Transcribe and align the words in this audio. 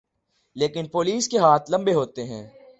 لیکن 0.55 0.87
پولیس 0.87 1.29
کے 1.29 1.37
ہاتھ 1.37 1.71
لمبے 1.71 1.93
ہوتے 1.93 2.23
ہیں۔ 2.23 2.47